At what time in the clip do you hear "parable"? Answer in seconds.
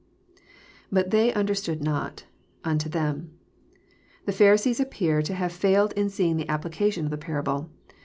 7.19-7.69